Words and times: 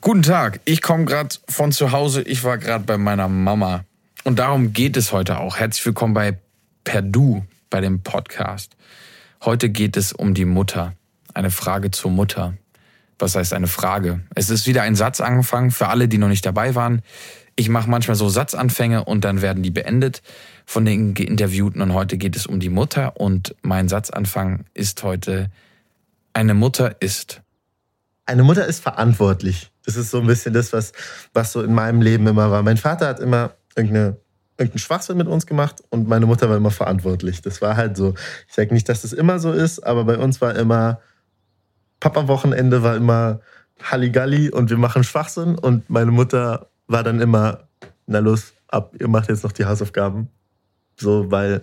Guten 0.00 0.22
Tag, 0.22 0.60
ich 0.64 0.80
komme 0.80 1.04
gerade 1.04 1.36
von 1.46 1.70
zu 1.70 1.92
Hause. 1.92 2.22
Ich 2.22 2.44
war 2.44 2.56
gerade 2.56 2.84
bei 2.84 2.96
meiner 2.96 3.28
Mama. 3.28 3.84
Und 4.22 4.38
darum 4.38 4.72
geht 4.72 4.96
es 4.96 5.12
heute 5.12 5.38
auch. 5.38 5.58
Herzlich 5.58 5.84
willkommen 5.84 6.14
bei 6.14 6.38
Perdu, 6.84 7.44
bei 7.68 7.82
dem 7.82 8.02
Podcast. 8.02 8.74
Heute 9.44 9.68
geht 9.68 9.98
es 9.98 10.14
um 10.14 10.32
die 10.32 10.46
Mutter. 10.46 10.94
Eine 11.34 11.50
Frage 11.50 11.90
zur 11.90 12.10
Mutter. 12.10 12.54
Was 13.18 13.34
heißt 13.34 13.52
eine 13.52 13.66
Frage? 13.66 14.20
Es 14.34 14.48
ist 14.48 14.66
wieder 14.66 14.82
ein 14.82 14.96
Satz 14.96 15.20
angefangen 15.20 15.70
für 15.70 15.88
alle, 15.88 16.08
die 16.08 16.16
noch 16.16 16.28
nicht 16.28 16.46
dabei 16.46 16.74
waren. 16.74 17.02
Ich 17.56 17.68
mache 17.68 17.88
manchmal 17.88 18.16
so 18.16 18.28
Satzanfänge 18.28 19.04
und 19.04 19.24
dann 19.24 19.40
werden 19.40 19.62
die 19.62 19.70
beendet 19.70 20.22
von 20.66 20.84
den 20.84 21.14
Geinterviewten. 21.14 21.80
Und 21.82 21.92
heute 21.92 22.18
geht 22.18 22.34
es 22.34 22.46
um 22.46 22.58
die 22.58 22.68
Mutter. 22.68 23.16
Und 23.20 23.54
mein 23.62 23.88
Satzanfang 23.88 24.64
ist 24.74 25.02
heute, 25.04 25.50
eine 26.32 26.54
Mutter 26.54 27.00
ist. 27.00 27.42
Eine 28.26 28.42
Mutter 28.42 28.66
ist 28.66 28.82
verantwortlich. 28.82 29.70
Das 29.84 29.96
ist 29.96 30.10
so 30.10 30.20
ein 30.20 30.26
bisschen 30.26 30.52
das, 30.52 30.72
was, 30.72 30.92
was 31.32 31.52
so 31.52 31.62
in 31.62 31.72
meinem 31.72 32.02
Leben 32.02 32.26
immer 32.26 32.50
war. 32.50 32.62
Mein 32.62 32.76
Vater 32.76 33.06
hat 33.06 33.20
immer 33.20 33.54
irgendeine, 33.76 34.16
irgendeinen 34.58 34.78
Schwachsinn 34.78 35.16
mit 35.16 35.28
uns 35.28 35.46
gemacht 35.46 35.82
und 35.90 36.08
meine 36.08 36.26
Mutter 36.26 36.48
war 36.48 36.56
immer 36.56 36.70
verantwortlich. 36.70 37.42
Das 37.42 37.62
war 37.62 37.76
halt 37.76 37.96
so. 37.96 38.14
Ich 38.48 38.54
sage 38.54 38.74
nicht, 38.74 38.88
dass 38.88 39.02
das 39.02 39.12
immer 39.12 39.38
so 39.38 39.52
ist, 39.52 39.80
aber 39.80 40.04
bei 40.04 40.18
uns 40.18 40.40
war 40.40 40.56
immer, 40.56 41.00
Papa-Wochenende 42.00 42.82
war 42.82 42.96
immer 42.96 43.40
Halligalli 43.82 44.50
und 44.50 44.70
wir 44.70 44.78
machen 44.78 45.04
Schwachsinn 45.04 45.58
und 45.58 45.90
meine 45.90 46.10
Mutter 46.10 46.70
war 46.86 47.02
dann 47.02 47.20
immer, 47.20 47.68
na 48.06 48.18
los, 48.18 48.52
ab, 48.68 48.94
ihr 48.98 49.08
macht 49.08 49.28
jetzt 49.28 49.44
noch 49.44 49.52
die 49.52 49.64
Hausaufgaben. 49.64 50.28
So, 50.96 51.30
weil 51.30 51.62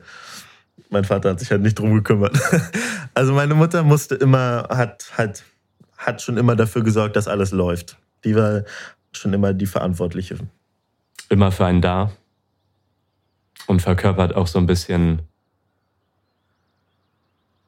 mein 0.90 1.06
Vater 1.06 1.32
hat 1.32 1.40
sich 1.40 1.52
halt 1.52 1.62
nicht 1.62 1.78
drum 1.78 1.94
gekümmert. 1.94 2.38
Also 3.13 3.34
meine 3.34 3.55
Mutter 3.55 3.84
musste 3.84 4.16
immer, 4.16 4.70
hat 4.70 5.12
halt, 5.18 5.44
hat 5.98 6.22
schon 6.22 6.38
immer 6.38 6.55
dafür 6.55 6.82
gesorgt, 6.82 7.18
dass 7.18 7.28
alles 7.28 7.52
läuft. 7.52 7.98
Die 8.24 8.38
war 8.38 8.63
schon 9.12 9.34
immer 9.34 9.54
die 9.54 9.66
Verantwortliche. 9.66 10.38
Immer 11.28 11.52
für 11.52 11.66
einen 11.66 11.82
da 11.82 12.13
und 13.68 13.82
verkörpert 13.82 14.34
auch 14.34 14.48
so 14.48 14.60
ein 14.60 14.66
bisschen 14.66 15.24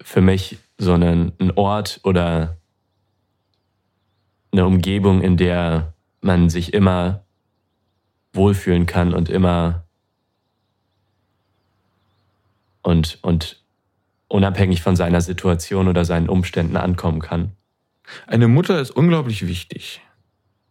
für 0.01 0.21
mich 0.21 0.59
so 0.77 0.93
einen, 0.93 1.33
einen 1.39 1.51
Ort 1.51 1.99
oder 2.03 2.57
eine 4.53 4.65
Umgebung, 4.65 5.21
in 5.21 5.37
der 5.37 5.93
man 6.21 6.49
sich 6.49 6.73
immer 6.73 7.25
wohlfühlen 8.33 8.85
kann 8.85 9.13
und 9.13 9.29
immer 9.29 9.85
und, 12.81 13.19
und 13.21 13.63
unabhängig 14.27 14.81
von 14.81 14.95
seiner 14.95 15.21
Situation 15.21 15.87
oder 15.87 16.05
seinen 16.05 16.29
Umständen 16.29 16.75
ankommen 16.75 17.21
kann. 17.21 17.53
Eine 18.27 18.47
Mutter 18.47 18.79
ist 18.79 18.91
unglaublich 18.91 19.47
wichtig. 19.47 20.01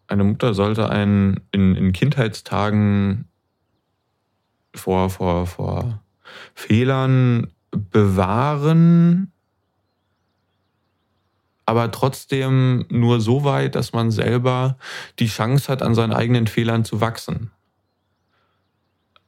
Eine 0.07 0.25
Mutter 0.25 0.53
sollte 0.53 0.91
einen 0.91 1.41
in, 1.53 1.75
in 1.75 1.93
Kindheitstagen 1.93 3.29
vor, 4.75 5.11
vor, 5.11 5.47
vor 5.47 6.03
Fehlern 6.55 7.53
bewahren, 7.71 9.32
aber 11.73 11.91
trotzdem 11.91 12.85
nur 12.91 13.23
so 13.23 13.45
weit, 13.45 13.77
dass 13.77 13.95
man 13.95 14.11
selber 14.11 14.77
die 15.19 15.27
Chance 15.27 15.73
hat, 15.73 15.81
an 15.81 15.95
seinen 15.95 16.13
eigenen 16.13 16.47
Fehlern 16.47 16.85
zu 16.85 17.01
wachsen. 17.01 17.51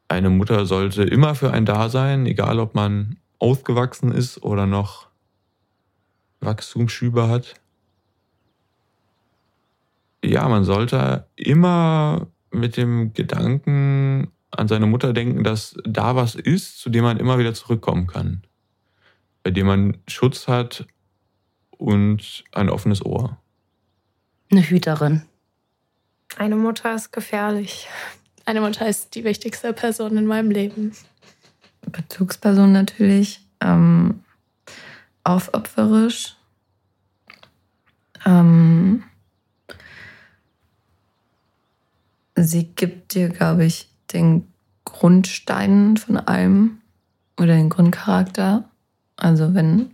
Eine 0.09 0.29
Mutter 0.29 0.67
sollte 0.67 1.05
immer 1.05 1.35
für 1.35 1.53
ein 1.53 1.65
da 1.65 1.89
sein, 1.89 2.27
egal 2.27 2.59
ob 2.61 2.75
man 2.75 3.17
ausgewachsen 3.39 4.13
ist 4.13 4.43
oder 4.43 4.67
noch 4.67 5.09
Wachstumsschübe 6.41 7.29
hat. 7.29 7.55
Ja, 10.23 10.47
man 10.47 10.65
sollte 10.65 11.27
immer 11.37 12.27
mit 12.51 12.77
dem 12.77 13.15
Gedanken 13.15 14.33
an 14.51 14.69
seine 14.69 14.85
Mutter 14.85 15.15
denken, 15.15 15.45
dass 15.45 15.79
da 15.85 16.15
was 16.15 16.35
ist, 16.35 16.79
zu 16.79 16.91
dem 16.91 17.05
man 17.05 17.17
immer 17.17 17.39
wieder 17.39 17.55
zurückkommen 17.55 18.07
kann. 18.07 18.43
Bei 19.43 19.51
dem 19.51 19.67
man 19.67 19.97
Schutz 20.07 20.47
hat 20.47 20.87
und 21.85 22.45
ein 22.53 22.71
offenes 22.71 23.05
Ohr. 23.05 23.37
Eine 24.51 24.63
Hüterin. 24.63 25.23
Eine 26.37 26.57
Mutter 26.57 26.95
ist 26.95 27.13
gefährlich. 27.13 27.89
Eine 28.47 28.63
Mutter 28.63 28.89
ist 28.89 29.15
die 29.15 29.25
wichtigste 29.25 29.73
Person 29.73 30.17
in 30.17 30.27
meinem 30.27 30.51
Leben. 30.51 30.93
Bezugsperson 31.83 32.73
natürlich. 32.73 33.47
Ähm, 33.61 34.25
aufopferisch. 35.25 36.37
Ähm, 38.25 39.05
sie 42.35 42.65
gibt 42.65 43.15
dir, 43.15 43.29
glaube 43.29 43.67
ich, 43.67 43.91
den 44.13 44.49
Grundstein 44.85 45.99
von 45.99 46.17
allem 46.17 46.79
oder 47.39 47.55
den 47.55 47.69
Grundcharakter. 47.69 48.69
Also 49.17 49.55
wenn 49.55 49.94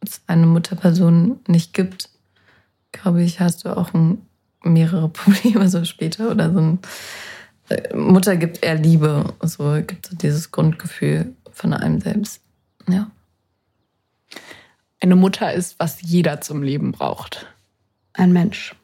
es 0.00 0.20
eine 0.26 0.46
Mutterperson 0.46 1.40
nicht 1.46 1.74
gibt, 1.74 2.10
glaube 2.92 3.22
ich, 3.22 3.40
hast 3.40 3.64
du 3.64 3.76
auch 3.76 3.94
ein, 3.94 4.22
mehrere 4.62 5.08
Probleme 5.08 5.68
so 5.68 5.84
später 5.84 6.30
oder 6.30 6.52
so 6.52 6.58
ein 6.58 6.78
äh, 7.68 7.94
Mutter 7.94 8.36
gibt 8.36 8.62
eher 8.62 8.76
Liebe, 8.76 9.34
so 9.42 9.72
gibt 9.86 10.06
so 10.06 10.16
dieses 10.16 10.50
Grundgefühl 10.50 11.34
von 11.52 11.72
einem 11.72 12.00
selbst. 12.00 12.40
Ja. 12.88 13.10
Eine 15.00 15.16
Mutter 15.16 15.52
ist, 15.52 15.78
was 15.78 16.02
jeder 16.02 16.40
zum 16.40 16.62
Leben 16.62 16.92
braucht. 16.92 17.46
Ein 18.14 18.32
Mensch. 18.32 18.74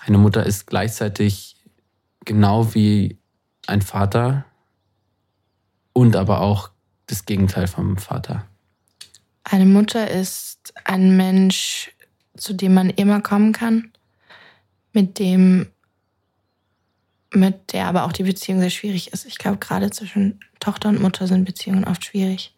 Eine 0.00 0.18
Mutter 0.18 0.46
ist 0.46 0.66
gleichzeitig 0.66 1.56
genau 2.24 2.74
wie 2.74 3.18
ein 3.66 3.82
Vater 3.82 4.44
und 5.92 6.16
aber 6.16 6.40
auch 6.40 6.70
das 7.06 7.26
Gegenteil 7.26 7.66
vom 7.66 7.98
Vater. 7.98 8.46
Eine 9.52 9.66
Mutter 9.66 10.10
ist 10.10 10.72
ein 10.86 11.14
Mensch, 11.14 11.92
zu 12.38 12.54
dem 12.54 12.72
man 12.72 12.88
immer 12.88 13.20
kommen 13.20 13.52
kann, 13.52 13.92
mit 14.94 15.18
dem, 15.18 15.66
mit 17.34 17.74
der 17.74 17.84
aber 17.84 18.04
auch 18.04 18.12
die 18.12 18.22
Beziehung 18.22 18.60
sehr 18.60 18.70
schwierig 18.70 19.12
ist. 19.12 19.26
Ich 19.26 19.36
glaube, 19.36 19.58
gerade 19.58 19.90
zwischen 19.90 20.40
Tochter 20.58 20.88
und 20.88 21.02
Mutter 21.02 21.26
sind 21.26 21.44
Beziehungen 21.44 21.84
oft 21.84 22.02
schwierig. 22.02 22.54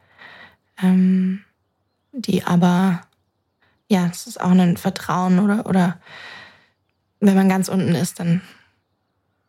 Ähm, 0.81 1.45
die 2.13 2.45
aber, 2.45 3.01
ja, 3.89 4.07
es 4.07 4.29
ist 4.29 4.41
auch 4.41 4.53
ein 4.53 4.77
Vertrauen 4.77 5.41
oder, 5.41 5.67
oder 5.67 6.01
wenn 7.19 7.35
man 7.35 7.49
ganz 7.49 7.69
unten 7.69 7.97
ist, 7.97 8.21
dann, 8.21 8.41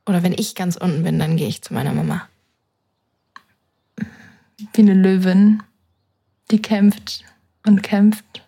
oder 0.08 0.24
wenn 0.24 0.34
ich 0.34 0.56
ganz 0.56 0.78
unten 0.78 1.04
bin, 1.04 1.20
dann 1.20 1.38
gehe 1.38 1.48
ich 1.48 1.62
zu 1.62 1.76
meiner 1.76 1.94
Mama. 1.94 2.28
Wie 4.74 4.82
eine 4.82 4.96
Löwin, 4.96 5.62
die 6.50 6.60
kämpft 6.60 7.24
und 7.66 7.84
kämpft. 7.84 8.44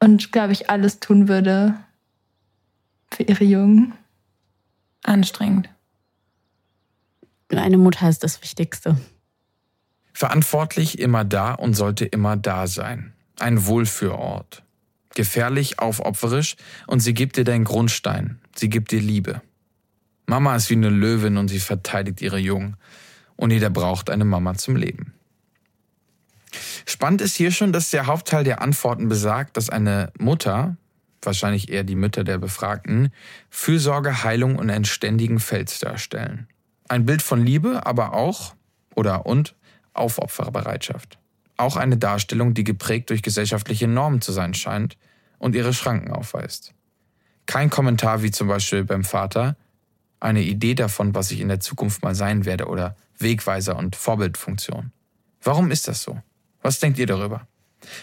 Und, 0.00 0.32
glaube 0.32 0.52
ich, 0.52 0.70
alles 0.70 1.00
tun 1.00 1.28
würde 1.28 1.74
für 3.12 3.22
ihre 3.24 3.44
Jungen. 3.44 3.94
Anstrengend. 5.02 5.68
Eine 7.50 7.78
Mutter 7.78 8.08
ist 8.08 8.22
das 8.22 8.42
Wichtigste. 8.42 8.98
Verantwortlich 10.12 10.98
immer 10.98 11.24
da 11.24 11.54
und 11.54 11.74
sollte 11.74 12.04
immer 12.04 12.36
da 12.36 12.66
sein. 12.66 13.12
Ein 13.38 13.66
Wohlfühlort. 13.66 14.62
Gefährlich, 15.14 15.78
aufopferisch 15.78 16.56
und 16.86 17.00
sie 17.00 17.14
gibt 17.14 17.36
dir 17.36 17.44
deinen 17.44 17.64
Grundstein. 17.64 18.40
Sie 18.54 18.68
gibt 18.68 18.90
dir 18.90 19.00
Liebe. 19.00 19.40
Mama 20.26 20.54
ist 20.56 20.68
wie 20.70 20.74
eine 20.74 20.90
Löwin 20.90 21.38
und 21.38 21.48
sie 21.48 21.60
verteidigt 21.60 22.20
ihre 22.20 22.38
Jungen. 22.38 22.76
Und 23.36 23.50
jeder 23.50 23.70
braucht 23.70 24.10
eine 24.10 24.24
Mama 24.24 24.54
zum 24.54 24.76
Leben. 24.76 25.14
Spannend 26.88 27.20
ist 27.20 27.36
hier 27.36 27.50
schon, 27.50 27.70
dass 27.70 27.90
der 27.90 28.06
Hauptteil 28.06 28.44
der 28.44 28.62
Antworten 28.62 29.10
besagt, 29.10 29.58
dass 29.58 29.68
eine 29.68 30.10
Mutter, 30.18 30.78
wahrscheinlich 31.20 31.70
eher 31.70 31.84
die 31.84 31.96
Mütter 31.96 32.24
der 32.24 32.38
Befragten, 32.38 33.12
Fürsorge, 33.50 34.24
Heilung 34.24 34.56
und 34.56 34.70
einen 34.70 34.86
ständigen 34.86 35.38
Fels 35.38 35.80
darstellen. 35.80 36.48
Ein 36.88 37.04
Bild 37.04 37.20
von 37.20 37.44
Liebe, 37.44 37.84
aber 37.84 38.14
auch 38.14 38.54
oder 38.94 39.26
und 39.26 39.54
Aufopferbereitschaft. 39.92 41.18
Auch 41.58 41.76
eine 41.76 41.98
Darstellung, 41.98 42.54
die 42.54 42.64
geprägt 42.64 43.10
durch 43.10 43.22
gesellschaftliche 43.22 43.86
Normen 43.86 44.22
zu 44.22 44.32
sein 44.32 44.54
scheint 44.54 44.96
und 45.38 45.54
ihre 45.54 45.74
Schranken 45.74 46.10
aufweist. 46.10 46.72
Kein 47.44 47.68
Kommentar 47.68 48.22
wie 48.22 48.30
zum 48.30 48.48
Beispiel 48.48 48.84
beim 48.84 49.04
Vater, 49.04 49.58
eine 50.20 50.40
Idee 50.40 50.74
davon, 50.74 51.14
was 51.14 51.32
ich 51.32 51.40
in 51.40 51.48
der 51.48 51.60
Zukunft 51.60 52.02
mal 52.02 52.14
sein 52.14 52.46
werde 52.46 52.66
oder 52.66 52.96
Wegweiser 53.18 53.76
und 53.76 53.94
Vorbildfunktion. 53.94 54.90
Warum 55.42 55.70
ist 55.70 55.86
das 55.86 56.02
so? 56.02 56.22
Was 56.62 56.80
denkt 56.80 56.98
ihr 56.98 57.06
darüber? 57.06 57.46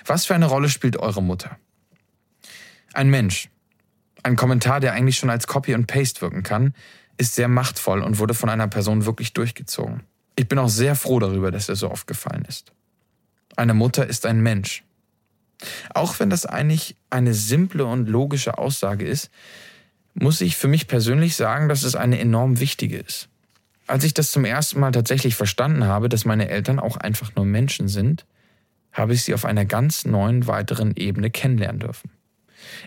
Was 0.05 0.25
für 0.25 0.35
eine 0.35 0.45
Rolle 0.45 0.69
spielt 0.69 0.97
eure 0.97 1.21
Mutter? 1.21 1.57
Ein 2.93 3.09
Mensch, 3.09 3.49
ein 4.23 4.35
Kommentar, 4.35 4.79
der 4.79 4.93
eigentlich 4.93 5.17
schon 5.17 5.29
als 5.29 5.47
Copy 5.47 5.75
und 5.75 5.87
Paste 5.87 6.21
wirken 6.21 6.43
kann, 6.43 6.73
ist 7.17 7.35
sehr 7.35 7.47
machtvoll 7.47 8.01
und 8.01 8.19
wurde 8.19 8.33
von 8.33 8.49
einer 8.49 8.67
Person 8.67 9.05
wirklich 9.05 9.33
durchgezogen. 9.33 10.03
Ich 10.35 10.47
bin 10.47 10.59
auch 10.59 10.69
sehr 10.69 10.95
froh 10.95 11.19
darüber, 11.19 11.51
dass 11.51 11.69
er 11.69 11.75
so 11.75 11.89
aufgefallen 11.89 12.45
ist. 12.45 12.73
Eine 13.55 13.73
Mutter 13.73 14.07
ist 14.07 14.25
ein 14.25 14.41
Mensch. 14.41 14.83
Auch 15.93 16.19
wenn 16.19 16.29
das 16.29 16.45
eigentlich 16.45 16.95
eine 17.09 17.33
simple 17.33 17.85
und 17.85 18.09
logische 18.09 18.57
Aussage 18.57 19.05
ist, 19.05 19.29
muss 20.13 20.41
ich 20.41 20.57
für 20.57 20.67
mich 20.67 20.87
persönlich 20.87 21.35
sagen, 21.35 21.69
dass 21.69 21.83
es 21.83 21.95
eine 21.95 22.19
enorm 22.19 22.59
wichtige 22.59 22.97
ist. 22.97 23.29
Als 23.87 24.03
ich 24.03 24.13
das 24.13 24.31
zum 24.31 24.45
ersten 24.45 24.79
Mal 24.79 24.91
tatsächlich 24.91 25.35
verstanden 25.35 25.85
habe, 25.85 26.09
dass 26.09 26.25
meine 26.25 26.49
Eltern 26.49 26.79
auch 26.79 26.97
einfach 26.97 27.35
nur 27.35 27.45
Menschen 27.45 27.87
sind, 27.87 28.25
habe 28.95 29.13
ich 29.13 29.23
sie 29.23 29.33
auf 29.33 29.45
einer 29.45 29.65
ganz 29.65 30.05
neuen 30.05 30.47
weiteren 30.47 30.95
Ebene 30.95 31.29
kennenlernen 31.29 31.79
dürfen. 31.79 32.09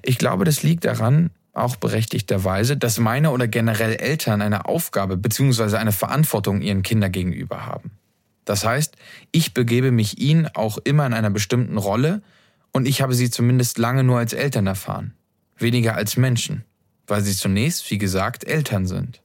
Ich 0.02 0.18
glaube, 0.18 0.44
das 0.44 0.62
liegt 0.62 0.84
daran, 0.84 1.30
auch 1.52 1.76
berechtigterweise, 1.76 2.76
dass 2.76 2.98
meine 2.98 3.30
oder 3.30 3.46
generell 3.46 3.94
Eltern 3.96 4.42
eine 4.42 4.64
Aufgabe 4.64 5.16
bzw. 5.16 5.76
eine 5.76 5.92
Verantwortung 5.92 6.62
ihren 6.62 6.82
Kindern 6.82 7.12
gegenüber 7.12 7.66
haben. 7.66 7.90
Das 8.44 8.64
heißt, 8.64 8.96
ich 9.32 9.52
begebe 9.52 9.92
mich 9.92 10.18
ihnen 10.18 10.48
auch 10.54 10.78
immer 10.78 11.06
in 11.06 11.12
einer 11.12 11.30
bestimmten 11.30 11.76
Rolle 11.76 12.22
und 12.72 12.88
ich 12.88 13.02
habe 13.02 13.14
sie 13.14 13.30
zumindest 13.30 13.76
lange 13.76 14.04
nur 14.04 14.18
als 14.18 14.32
Eltern 14.32 14.66
erfahren, 14.66 15.14
weniger 15.58 15.94
als 15.94 16.16
Menschen, 16.16 16.64
weil 17.06 17.20
sie 17.20 17.34
zunächst, 17.34 17.90
wie 17.90 17.98
gesagt, 17.98 18.44
Eltern 18.44 18.86
sind. 18.86 19.20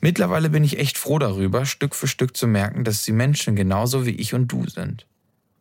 Mittlerweile 0.00 0.48
bin 0.48 0.64
ich 0.64 0.78
echt 0.78 0.96
froh 0.96 1.18
darüber, 1.18 1.66
Stück 1.66 1.94
für 1.94 2.06
Stück 2.06 2.36
zu 2.36 2.46
merken, 2.46 2.84
dass 2.84 3.04
sie 3.04 3.12
Menschen 3.12 3.56
genauso 3.56 4.06
wie 4.06 4.10
ich 4.10 4.32
und 4.32 4.48
du 4.48 4.66
sind. 4.66 5.06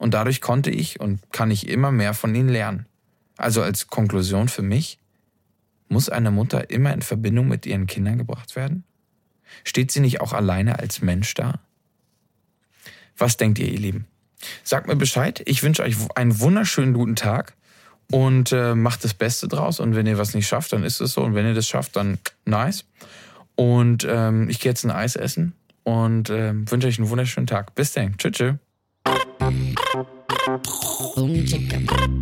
Und 0.01 0.15
dadurch 0.15 0.41
konnte 0.41 0.71
ich 0.71 0.99
und 0.99 1.19
kann 1.31 1.51
ich 1.51 1.69
immer 1.69 1.91
mehr 1.91 2.15
von 2.15 2.33
ihnen 2.33 2.49
lernen. 2.49 2.87
Also 3.37 3.61
als 3.61 3.85
Konklusion 3.85 4.47
für 4.47 4.63
mich, 4.63 4.97
muss 5.89 6.09
eine 6.09 6.31
Mutter 6.31 6.71
immer 6.71 6.91
in 6.91 7.03
Verbindung 7.03 7.47
mit 7.47 7.67
ihren 7.67 7.85
Kindern 7.85 8.17
gebracht 8.17 8.55
werden? 8.55 8.83
Steht 9.63 9.91
sie 9.91 9.99
nicht 9.99 10.19
auch 10.19 10.33
alleine 10.33 10.79
als 10.79 11.03
Mensch 11.03 11.35
da? 11.35 11.59
Was 13.15 13.37
denkt 13.37 13.59
ihr, 13.59 13.67
ihr 13.67 13.77
Lieben? 13.77 14.07
Sagt 14.63 14.87
mir 14.87 14.95
Bescheid. 14.95 15.43
Ich 15.45 15.61
wünsche 15.61 15.83
euch 15.83 15.95
einen 16.15 16.39
wunderschönen 16.39 16.95
guten 16.95 17.15
Tag 17.15 17.53
und 18.09 18.51
äh, 18.51 18.73
macht 18.73 19.03
das 19.03 19.13
Beste 19.13 19.47
draus. 19.47 19.79
Und 19.79 19.93
wenn 19.93 20.07
ihr 20.07 20.17
was 20.17 20.33
nicht 20.33 20.47
schafft, 20.47 20.73
dann 20.73 20.83
ist 20.83 20.99
es 20.99 21.13
so. 21.13 21.21
Und 21.21 21.35
wenn 21.35 21.45
ihr 21.45 21.53
das 21.53 21.67
schafft, 21.67 21.95
dann 21.95 22.17
nice. 22.45 22.85
Und 23.53 24.03
ähm, 24.09 24.49
ich 24.49 24.59
gehe 24.59 24.71
jetzt 24.71 24.83
ein 24.83 24.89
Eis 24.89 25.15
essen 25.15 25.53
und 25.83 26.31
äh, 26.31 26.53
wünsche 26.55 26.87
euch 26.87 26.97
einen 26.97 27.09
wunderschönen 27.09 27.45
Tag. 27.45 27.75
Bis 27.75 27.93
dann. 27.93 28.17
Tschüss. 28.17 28.31
tschüss. 28.31 28.55
Boom 31.15 31.45
chicka. 31.45 32.20